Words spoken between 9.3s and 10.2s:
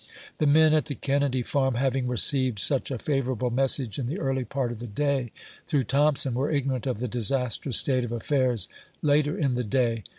in the day.